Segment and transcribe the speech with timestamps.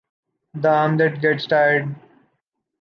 [0.55, 1.95] The arm that gets tired.